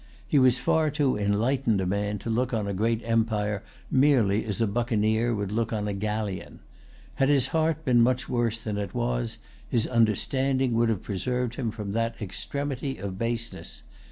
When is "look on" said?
2.31-2.65, 5.51-5.87